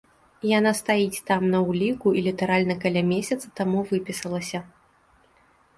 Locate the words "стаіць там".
0.79-1.41